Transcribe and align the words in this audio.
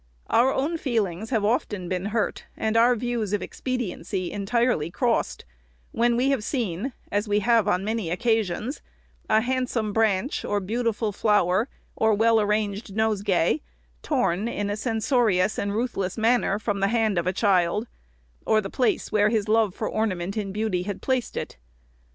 Our 0.31 0.51
own 0.51 0.77
feelings 0.77 1.29
have 1.29 1.45
often 1.45 1.87
been 1.87 2.05
hurt, 2.05 2.45
and 2.57 2.75
our 2.75 2.95
views 2.95 3.33
of 3.33 3.43
expediency 3.43 4.31
entirely 4.31 4.89
crossed, 4.89 5.45
when 5.91 6.17
we 6.17 6.31
have 6.31 6.43
seen, 6.43 6.93
as 7.11 7.27
we 7.27 7.41
have 7.41 7.67
on 7.67 7.83
many 7.85 8.09
occasions, 8.09 8.81
a 9.29 9.41
handsome 9.41 9.93
branch, 9.93 10.43
or 10.43 10.59
beautiful 10.59 11.11
flower, 11.11 11.69
or 11.95 12.15
well 12.15 12.41
arranged 12.41 12.95
nosegay, 12.95 13.61
torn 14.01 14.47
in 14.47 14.71
a 14.71 14.75
cen 14.75 15.01
sorious 15.01 15.59
and 15.59 15.71
ruthless 15.75 16.17
manner 16.17 16.57
from 16.57 16.79
the 16.79 16.87
hand 16.87 17.19
of 17.19 17.27
a 17.27 17.31
child, 17.31 17.85
or 18.43 18.59
the 18.59 18.71
place 18.71 19.11
where 19.11 19.29
his 19.29 19.47
love 19.47 19.75
for 19.75 19.87
ornament 19.87 20.35
and 20.35 20.51
beauty 20.51 20.81
had 20.81 21.03
placed 21.03 21.37
it. 21.37 21.57